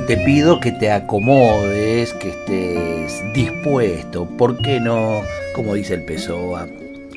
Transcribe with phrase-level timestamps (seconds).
[0.00, 5.20] Te pido que te acomodes, que estés dispuesto, ¿por qué no?
[5.54, 6.66] Como dice el Pessoa,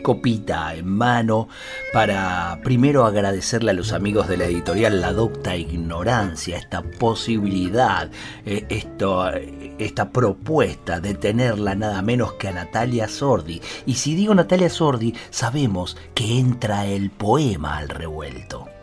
[0.02, 1.48] copita en mano
[1.94, 8.12] para primero agradecerle a los amigos de la editorial La Docta Ignorancia, esta posibilidad,
[8.46, 9.32] eh, esto,
[9.80, 13.62] esta propuesta de tenerla nada menos que a Natalia Sordi.
[13.86, 18.75] Y si digo Natalia Sordi, sabemos que entra el poema al revuelto.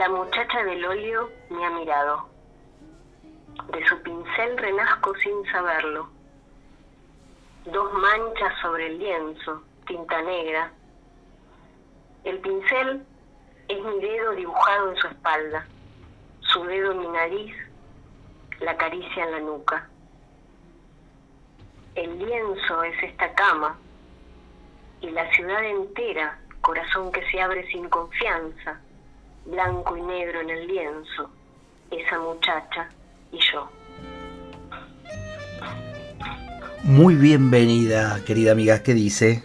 [0.00, 2.26] La muchacha del óleo me ha mirado.
[3.70, 6.08] De su pincel renazco sin saberlo.
[7.66, 10.72] Dos manchas sobre el lienzo, tinta negra.
[12.24, 13.04] El pincel
[13.68, 15.66] es mi dedo dibujado en su espalda,
[16.40, 17.54] su dedo en mi nariz,
[18.60, 19.86] la caricia en la nuca.
[21.94, 23.78] El lienzo es esta cama
[25.02, 28.80] y la ciudad entera, corazón que se abre sin confianza,
[29.46, 31.30] blanco y negro en el lienzo,
[31.90, 32.88] esa muchacha
[33.32, 33.68] y yo.
[36.82, 39.42] Muy bienvenida, querida amiga, ¿qué dice?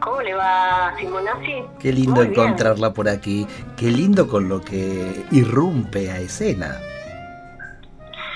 [0.00, 1.64] ¿Cómo le va, Simonazzi?
[1.80, 6.78] Qué lindo encontrarla por aquí, qué lindo con lo que irrumpe a escena.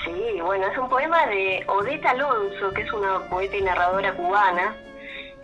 [0.03, 4.75] Sí, bueno, es un poema de Odeta Alonso, que es una poeta y narradora cubana,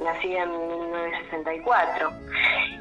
[0.04, 2.12] nacida en 1964.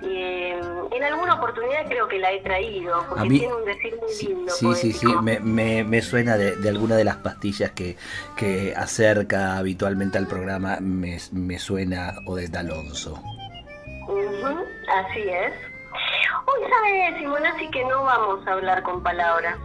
[0.02, 0.54] Y,
[0.96, 4.52] en alguna oportunidad creo que la he traído, porque tiene un decir muy lindo.
[4.52, 7.96] Sí, sí, sí, me, me, suena de, alguna de las pastillas que,
[8.36, 13.20] que acerca habitualmente al programa, me, me suena Odette Alonso.
[14.88, 15.52] así es.
[16.46, 19.56] Hoy sabe Simonazzi que no vamos a hablar con palabras.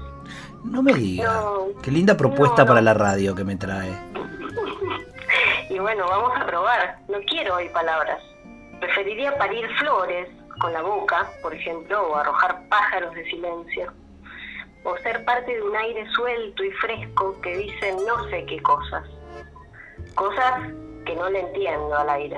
[0.63, 1.43] No me diga.
[1.81, 3.89] Qué linda propuesta para la radio que me trae.
[5.69, 6.99] y bueno, vamos a probar.
[7.07, 8.28] No quiero hoy palabras.
[8.79, 10.29] Preferiría parir flores
[10.59, 13.91] con la boca, por ejemplo, o arrojar pájaros de silencio.
[14.83, 19.03] O ser parte de un aire suelto y fresco que dice no sé qué cosas.
[20.15, 20.61] Cosas
[21.05, 22.37] que no le entiendo al aire.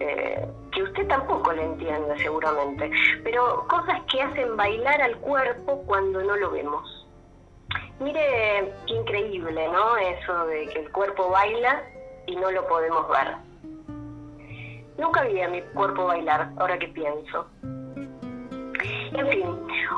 [0.00, 2.90] Eh, que usted tampoco le entiende seguramente.
[3.22, 7.06] Pero cosas que hacen bailar al cuerpo cuando no lo vemos.
[7.98, 9.96] Mire qué increíble, ¿no?
[9.98, 11.82] Eso de que el cuerpo baila
[12.26, 13.49] y no lo podemos ver.
[15.00, 17.46] Nunca vi a mi cuerpo bailar, ahora que pienso.
[17.62, 19.46] En fin,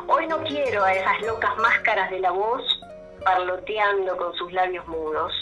[0.07, 2.63] hoy no quiero a esas locas máscaras de la voz
[3.25, 5.33] parloteando con sus labios mudos,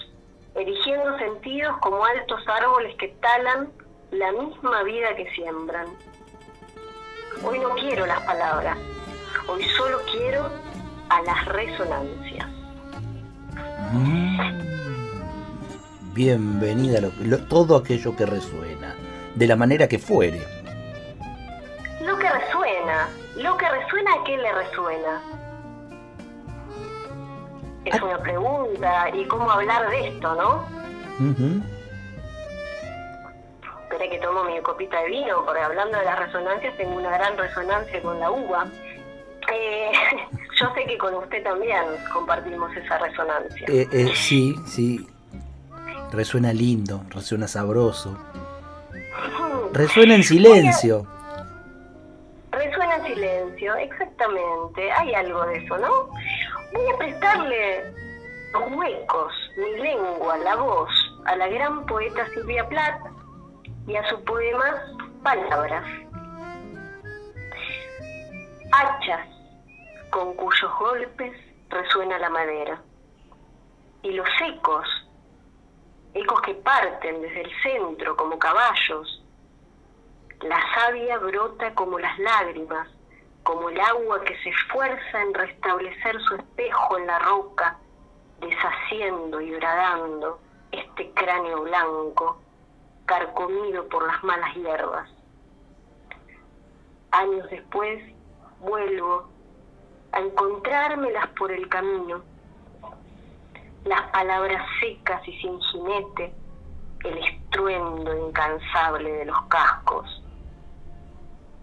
[0.54, 3.70] erigiendo sentidos como altos árboles que talan
[4.12, 5.88] la misma vida que siembran.
[7.44, 8.78] Hoy no quiero las palabras,
[9.46, 10.48] hoy solo quiero
[11.10, 12.48] a las resonancias.
[13.92, 14.70] Mm
[16.14, 18.94] bienvenida a todo aquello que resuena,
[19.34, 20.40] de la manera que fuere.
[22.02, 25.22] Lo que resuena, lo que resuena, ¿a qué le resuena?
[27.84, 28.04] Es ah.
[28.04, 30.80] una pregunta, y cómo hablar de esto, ¿no?
[31.20, 31.80] Uh
[34.08, 38.00] que tomo mi copita de vino, porque hablando de las resonancias, tengo una gran resonancia
[38.00, 38.66] con la uva.
[39.52, 39.92] Eh,
[40.60, 43.66] yo sé que con usted también compartimos esa resonancia.
[43.68, 45.06] Eh, eh, sí, sí.
[46.12, 48.18] Resuena lindo, resuena sabroso.
[49.72, 51.06] Resuena en silencio.
[52.50, 54.90] Resuena en silencio, exactamente.
[54.92, 56.08] Hay algo de eso, ¿no?
[56.72, 57.92] Voy a prestarle
[58.52, 60.90] los huecos, mi lengua, la voz,
[61.26, 63.00] a la gran poeta Silvia Plath
[63.86, 64.82] y a su poema
[65.22, 65.84] Palabras.
[68.72, 69.26] Hachas
[70.10, 71.32] con cuyos golpes
[71.68, 72.80] resuena la madera.
[74.02, 74.88] Y los ecos
[76.14, 79.22] ecos que parten desde el centro como caballos.
[80.42, 82.88] La savia brota como las lágrimas,
[83.42, 87.78] como el agua que se esfuerza en restablecer su espejo en la roca,
[88.40, 90.40] deshaciendo y bradando
[90.72, 92.40] este cráneo blanco,
[93.06, 95.10] carcomido por las malas hierbas.
[97.10, 98.02] Años después
[98.60, 99.28] vuelvo
[100.12, 102.22] a encontrármelas por el camino
[103.84, 106.32] las palabras secas y sin jinete,
[107.04, 110.22] el estruendo incansable de los cascos,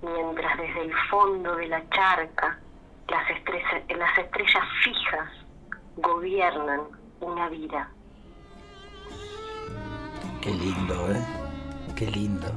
[0.01, 2.59] mientras desde el fondo de la charca
[3.07, 5.29] las estrellas, las estrellas fijas
[5.97, 6.81] gobiernan
[7.21, 7.89] una vida.
[10.41, 11.25] Qué lindo, ¿eh?
[11.95, 12.47] Qué lindo.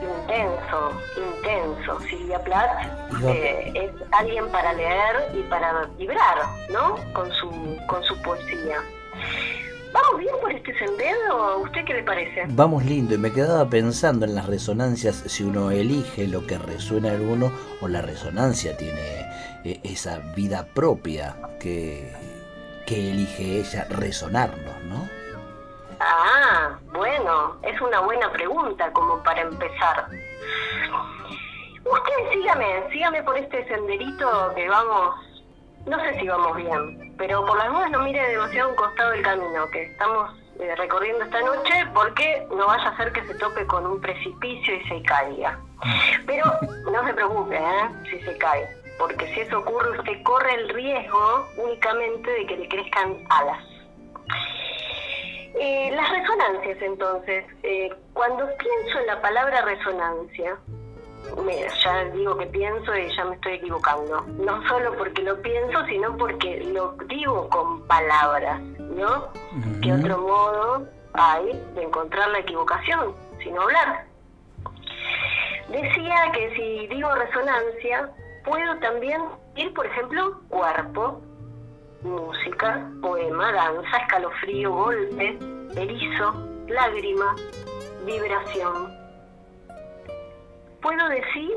[0.00, 2.00] Intenso, intenso.
[2.00, 6.38] Silvia Plath eh, es alguien para leer y para vibrar,
[6.70, 6.96] ¿no?
[7.12, 7.50] Con su,
[7.86, 8.80] con su poesía.
[10.68, 11.42] ¿Vamos bien por este sendero?
[11.44, 12.44] ¿A usted qué le parece?
[12.48, 17.12] Vamos lindo, y me quedaba pensando en las resonancias, si uno elige lo que resuena
[17.14, 19.20] en uno, o la resonancia tiene
[19.64, 22.12] eh, esa vida propia que,
[22.86, 25.08] que elige ella resonarnos, ¿no?
[26.00, 30.06] Ah, bueno, es una buena pregunta como para empezar.
[31.84, 35.14] Usted sígame, sígame por este senderito que vamos,
[35.86, 39.22] no sé si vamos bien, pero por las dudas no mire demasiado un costado del
[39.22, 43.66] camino que estamos eh, recorriendo esta noche porque no vaya a ser que se tope
[43.66, 45.58] con un precipicio y se caiga.
[46.26, 46.44] Pero
[46.90, 47.88] no se preocupe, ¿eh?
[48.10, 48.68] Si se cae,
[48.98, 53.64] porque si eso ocurre usted corre el riesgo únicamente de que le crezcan alas.
[55.60, 60.56] Eh, las resonancias, entonces, eh, cuando pienso en la palabra resonancia,
[61.84, 64.20] ya digo que pienso y ya me estoy equivocando.
[64.38, 69.28] No solo porque lo pienso, sino porque lo digo con palabras, ¿no?
[69.82, 74.06] ¿Qué otro modo hay de encontrar la equivocación sin hablar?
[75.68, 78.10] Decía que si digo resonancia,
[78.44, 79.20] puedo también
[79.56, 81.20] ir, por ejemplo, cuerpo,
[82.02, 85.38] música, poema, danza, escalofrío, golpe,
[85.76, 86.32] erizo,
[86.68, 87.36] lágrima,
[88.06, 88.97] vibración.
[90.80, 91.52] Puedo decir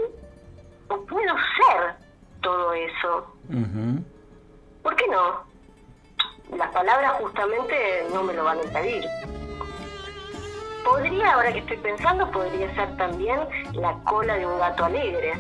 [0.88, 1.96] o puedo ser
[2.42, 3.36] todo eso.
[4.84, 5.44] ¿Por qué no?
[6.58, 9.06] Las palabras justamente no me lo van a impedir.
[10.84, 13.40] Podría, ahora que estoy pensando, podría ser también
[13.74, 15.34] la cola de un gato alegre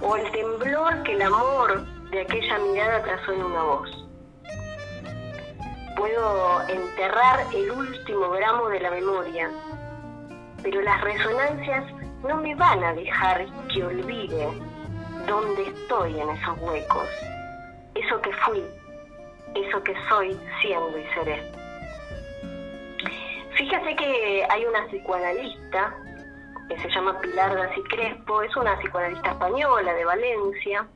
[0.00, 4.06] o el temblor que el amor de aquella mirada trazó en una voz.
[5.96, 9.50] Puedo enterrar el último gramo de la memoria,
[10.62, 11.84] pero las resonancias
[12.22, 14.48] no me van a dejar que olvide
[15.26, 17.08] dónde estoy en esos huecos,
[17.94, 18.64] eso que fui,
[19.54, 21.52] eso que soy siendo y seré.
[23.56, 25.94] Fíjese que hay una psicoanalista
[26.68, 30.86] que se llama Pilar Daci Crespo, es una psicoanalista española de Valencia,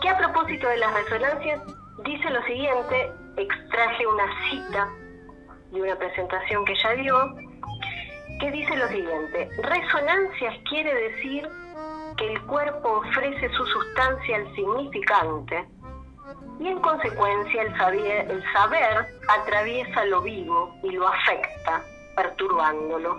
[0.00, 1.60] que a propósito de las resonancias
[2.04, 4.88] dice lo siguiente, extraje una cita
[5.72, 7.34] de una presentación que ella dio,
[8.44, 11.48] que dice lo siguiente, resonancias quiere decir
[12.18, 15.64] que el cuerpo ofrece su sustancia al significante
[16.60, 19.06] y en consecuencia el saber, el saber
[19.40, 21.82] atraviesa lo vivo y lo afecta,
[22.16, 23.18] perturbándolo.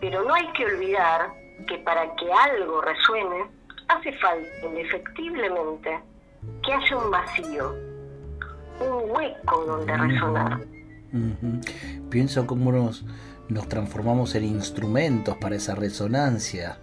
[0.00, 1.32] Pero no hay que olvidar
[1.66, 3.46] que para que algo resuene,
[3.88, 5.98] hace falta indefectiblemente
[6.64, 7.74] que haya un vacío,
[8.78, 10.60] un hueco donde resonar.
[12.10, 13.04] Pienso cómo nos,
[13.52, 16.78] nos transformamos en instrumentos para esa resonancia.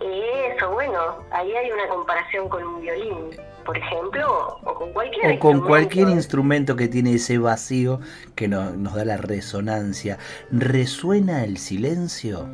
[0.00, 1.00] Eso, bueno,
[1.30, 3.30] ahí hay una comparación con un violín,
[3.64, 8.00] por ejemplo, o con cualquier O con cualquier instrumento que tiene ese vacío
[8.34, 10.18] que nos da la resonancia.
[10.50, 12.46] ¿Resuena el silencio?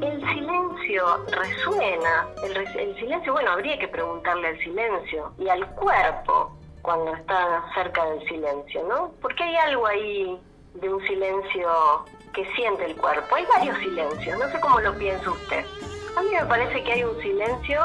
[0.00, 2.28] El silencio resuena.
[2.42, 8.04] El, el silencio, bueno, habría que preguntarle al silencio y al cuerpo cuando está cerca
[8.06, 9.12] del silencio, ¿no?
[9.20, 10.40] Porque hay algo ahí
[10.74, 11.68] de un silencio
[12.32, 13.34] que siente el cuerpo.
[13.34, 15.64] Hay varios silencios, no sé cómo lo piensa usted.
[16.16, 17.80] A mí me parece que hay un silencio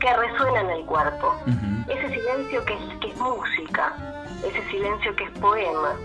[0.00, 1.34] que resuena en el cuerpo.
[1.88, 3.94] Ese silencio que es, que es música,
[4.44, 5.96] ese silencio que es poema.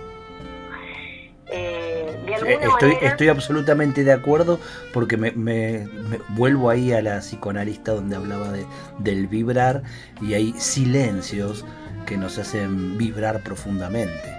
[1.51, 3.07] Eh, de alguna estoy, manera...
[3.07, 4.59] estoy absolutamente de acuerdo
[4.93, 5.87] porque me, me,
[6.29, 8.65] vuelvo ahí a la psicoanalista donde hablaba de,
[8.99, 9.81] del vibrar
[10.21, 11.65] y hay silencios
[12.05, 14.38] que nos hacen vibrar profundamente.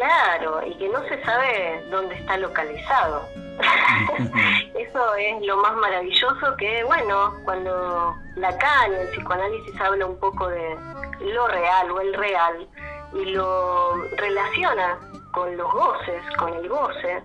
[0.00, 3.28] Claro, y que no se sabe dónde está localizado.
[4.74, 10.74] Eso es lo más maravilloso que, bueno, cuando Lacan, el psicoanálisis, habla un poco de
[11.20, 12.66] lo real o el real
[13.12, 14.98] y lo relaciona
[15.32, 17.22] con los goces, con el goce,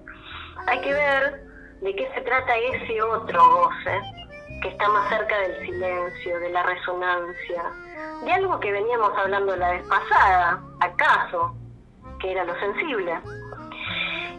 [0.68, 1.46] hay que ver
[1.80, 4.02] de qué se trata ese otro goce
[4.62, 7.64] que está más cerca del silencio, de la resonancia,
[8.26, 11.56] de algo que veníamos hablando la vez pasada, acaso,
[12.26, 13.14] que era lo sensible.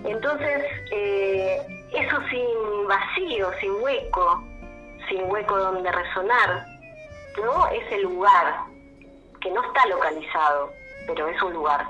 [0.04, 1.60] Entonces, eh,
[1.92, 4.44] eso sin vacío, sin hueco,
[5.08, 6.66] sin hueco donde resonar,
[7.36, 7.68] ¿no?
[7.68, 8.64] Es el lugar,
[9.40, 10.72] que no está localizado,
[11.06, 11.86] pero es un lugar.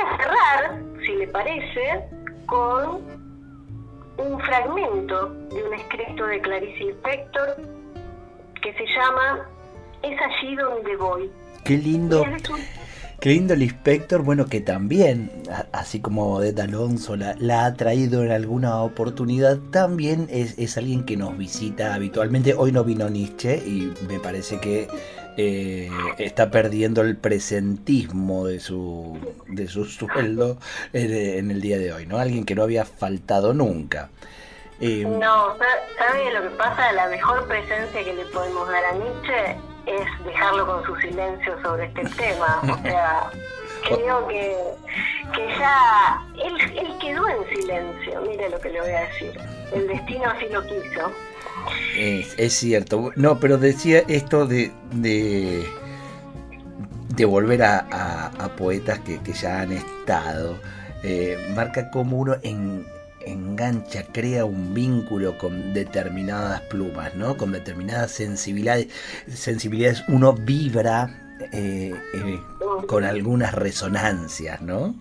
[0.00, 2.08] a cerrar, si le parece,
[2.46, 3.02] con
[4.16, 7.56] un fragmento de un escrito de Clarice Lispector
[8.62, 9.48] que se llama
[10.02, 11.30] Es allí donde voy.
[11.64, 12.24] Qué lindo.
[13.20, 15.30] Qué lindo el inspector, bueno, que también,
[15.72, 21.18] así como Odette Alonso la, ha traído en alguna oportunidad, también es, es, alguien que
[21.18, 22.54] nos visita habitualmente.
[22.54, 24.88] Hoy no vino Nietzsche y me parece que
[25.36, 30.58] eh, está perdiendo el presentismo de su, de su sueldo
[30.94, 32.18] en, el día de hoy, ¿no?
[32.18, 34.08] Alguien que no había faltado nunca.
[34.80, 35.58] Eh, no,
[35.98, 36.90] ¿sabe lo que pasa?
[36.92, 41.86] La mejor presencia que le podemos dar a Nietzsche es dejarlo con su silencio sobre
[41.86, 42.60] este tema.
[42.62, 43.30] O sea,
[43.88, 44.56] creo que,
[45.34, 49.40] que ya él, él quedó en silencio, mire lo que le voy a decir.
[49.72, 51.12] El destino así lo quiso.
[51.96, 53.12] Es, cierto.
[53.16, 55.64] No, pero decía esto de, de,
[57.24, 60.56] volver a, poetas que, ya han estado.
[61.02, 62.86] Eh, marca como uno en,
[63.26, 67.36] engancha, crea un vínculo con determinadas plumas, ¿no?
[67.36, 68.88] Con determinadas sensibilidades.
[69.28, 71.10] sensibilidades uno vibra
[71.52, 72.40] eh, eh,
[72.86, 74.94] con algunas resonancias, ¿no?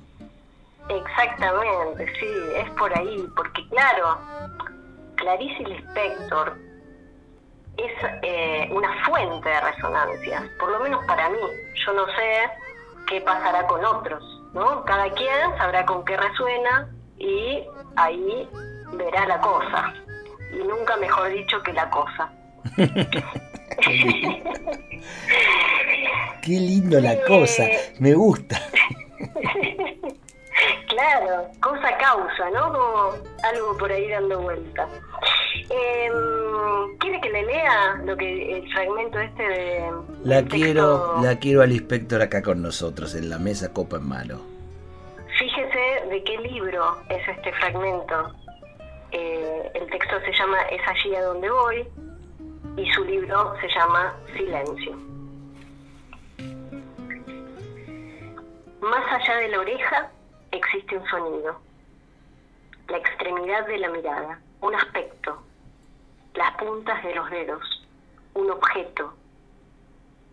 [0.90, 4.18] Exactamente, sí, es por ahí, porque claro,
[5.16, 6.58] Clarice Lispector
[7.78, 7.92] es
[8.24, 11.38] eh, una fuente de resonancias, por lo menos para mí.
[11.86, 12.50] Yo no sé
[13.08, 14.24] qué pasará con otros,
[14.54, 14.84] ¿no?
[14.86, 17.64] Cada quien sabrá con qué resuena y
[17.96, 18.48] ahí
[18.94, 19.94] verá la cosa.
[20.54, 22.32] Y nunca mejor dicho que la cosa.
[26.42, 27.64] Qué lindo la cosa,
[28.00, 28.60] me gusta.
[30.88, 32.74] claro, cosa causa, ¿no?
[32.74, 34.88] Como algo por ahí dando vuelta.
[35.70, 36.10] Eh,
[37.00, 39.92] ¿Quiere que le lea lo que el fragmento este de
[40.24, 44.59] la quiero la quiero al inspector acá con nosotros en la mesa copa en mano.
[46.26, 48.34] Qué libro es este fragmento.
[49.12, 51.88] Eh, el texto se llama Es allí a donde voy
[52.76, 54.98] y su libro se llama Silencio.
[58.82, 60.12] Más allá de la oreja
[60.52, 61.60] existe un sonido,
[62.90, 65.42] la extremidad de la mirada, un aspecto,
[66.34, 67.88] las puntas de los dedos,
[68.34, 69.14] un objeto.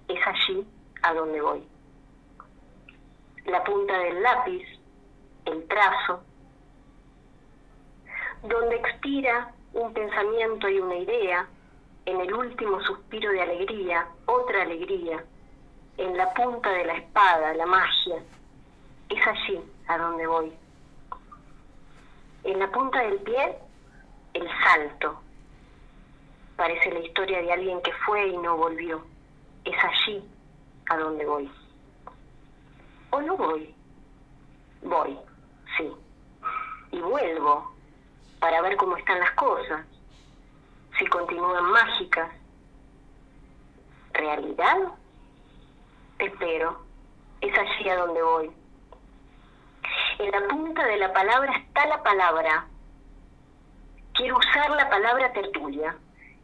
[0.09, 0.67] Es allí
[1.03, 1.63] a donde voy.
[3.47, 4.76] La punta del lápiz,
[5.47, 6.23] el trazo,
[8.43, 11.49] donde expira un pensamiento y una idea,
[12.07, 15.25] en el último suspiro de alegría, otra alegría,
[15.97, 18.23] en la punta de la espada, la magia.
[19.09, 20.53] Es allí a donde voy.
[22.45, 23.59] En la punta del pie,
[24.35, 25.21] el salto.
[26.57, 29.05] Parece la historia de alguien que fue y no volvió.
[29.65, 30.25] Es allí
[30.89, 31.51] a donde voy.
[33.11, 33.75] ¿O no voy?
[34.83, 35.19] Voy,
[37.07, 37.73] vuelvo
[38.39, 39.85] para ver cómo están las cosas,
[40.99, 42.31] si continúan mágicas.
[44.13, 44.77] ¿Realidad?
[46.19, 46.85] Espero.
[47.41, 48.51] Es allí a donde voy.
[50.19, 52.67] En la punta de la palabra está la palabra.
[54.15, 55.97] Quiero usar la palabra tertulia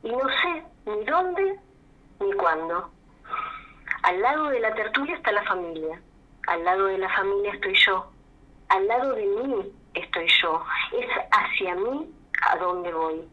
[0.03, 1.59] y no sé ni dónde
[2.21, 2.91] ni cuándo.
[4.03, 6.01] Al lado de la tertulia está la familia,
[6.49, 8.11] al lado de la familia estoy yo,
[8.69, 12.11] al lado de mí estoy yo, es hacia mí
[12.43, 13.29] a donde voy.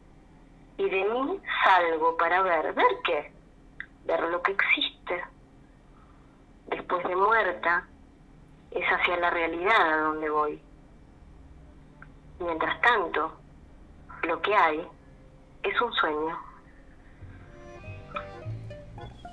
[0.77, 3.31] Y de mí salgo para ver, ¿ver qué?
[4.05, 5.23] Ver lo que existe.
[6.67, 7.87] Después de muerta,
[8.71, 10.61] es hacia la realidad a donde voy.
[12.39, 13.37] Mientras tanto,
[14.23, 14.87] lo que hay
[15.63, 16.39] es un sueño.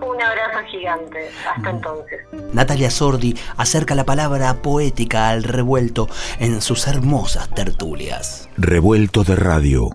[0.00, 1.30] Un abrazo gigante.
[1.54, 2.20] Hasta entonces.
[2.52, 8.48] Natalia Sordi acerca la palabra poética al revuelto en sus hermosas tertulias.
[8.56, 9.90] Revuelto de radio.